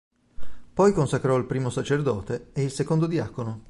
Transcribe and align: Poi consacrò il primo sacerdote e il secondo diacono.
Poi 0.73 0.93
consacrò 0.93 1.35
il 1.37 1.45
primo 1.45 1.69
sacerdote 1.69 2.49
e 2.53 2.63
il 2.63 2.71
secondo 2.71 3.05
diacono. 3.05 3.59